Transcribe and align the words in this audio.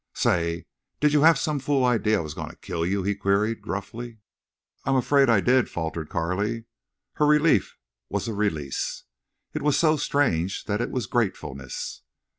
"Say, 0.15 0.65
did 0.99 1.13
you 1.13 1.21
have 1.21 1.37
some 1.37 1.59
fool 1.59 1.85
idee 1.85 2.15
I 2.15 2.21
was 2.21 2.33
a 2.33 2.35
goin' 2.37 2.49
to 2.49 2.55
kill 2.55 2.87
you?" 2.87 3.03
he 3.03 3.13
queried, 3.13 3.61
gruffly. 3.61 4.17
"I'm 4.83 4.95
afraid—I 4.95 5.41
did," 5.41 5.69
faltered 5.69 6.09
Carley. 6.09 6.65
Her 7.17 7.27
relief 7.27 7.77
was 8.09 8.27
a 8.27 8.33
release; 8.33 9.03
it 9.53 9.61
was 9.61 9.77
so 9.77 9.97
strange 9.97 10.63
that 10.65 10.81
it 10.81 10.89
was 10.89 11.05
gratefulness. 11.05 12.01